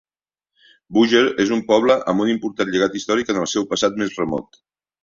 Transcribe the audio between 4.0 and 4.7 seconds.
més remot.